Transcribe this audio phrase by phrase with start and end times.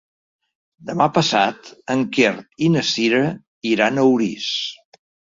[0.85, 2.31] Demà passat en Quer
[2.67, 3.19] i na Sira
[3.73, 4.49] iran a Orís.